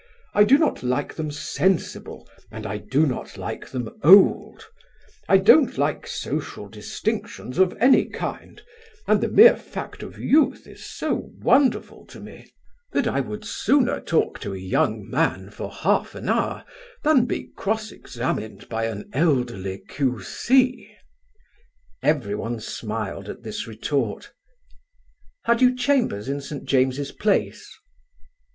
I 0.33 0.45
do 0.45 0.57
not 0.57 0.81
like 0.81 1.13
them 1.13 1.29
sensible, 1.29 2.27
and 2.51 2.65
I 2.65 2.79
do 2.79 3.05
not 3.05 3.37
like 3.37 3.67
them 3.69 3.87
old; 4.03 4.65
I 5.29 5.37
don't 5.37 5.77
like 5.77 6.07
social 6.07 6.67
distinctions 6.67 7.59
of 7.59 7.77
any 7.79 8.05
kind, 8.09 8.63
and 9.07 9.21
the 9.21 9.27
mere 9.27 9.55
fact 9.55 10.01
of 10.01 10.17
youth 10.17 10.65
is 10.65 10.83
so 10.83 11.29
wonderful 11.43 12.07
to 12.07 12.19
me 12.19 12.51
that 12.93 13.05
I 13.07 13.19
would 13.19 13.45
sooner 13.45 13.99
talk 14.01 14.39
to 14.39 14.55
a 14.55 14.57
young 14.57 15.07
man 15.07 15.51
for 15.51 15.71
half 15.71 16.15
an 16.15 16.29
hour 16.29 16.65
than 17.03 17.27
be 17.27 17.51
cross 17.55 17.91
examined 17.91 18.67
by 18.69 18.85
an 18.85 19.07
elderly 19.13 19.83
Q.C." 19.87 20.95
Everyone 22.01 22.59
smiled 22.59 23.29
at 23.29 23.43
this 23.43 23.67
retort. 23.67 24.31
"Had 25.43 25.61
you 25.61 25.75
chambers 25.75 26.27
in 26.27 26.41
St. 26.41 26.65
James's 26.65 27.11
Place?" 27.11 27.71